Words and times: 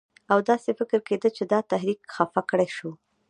او 0.31 0.37
داسې 0.49 0.69
فکر 0.79 0.99
کېده 1.07 1.29
چې 1.37 1.43
دا 1.51 1.59
تحریک 1.71 1.99
خفه 2.13 2.41
کړی 2.49 2.69
شو. 2.77 2.89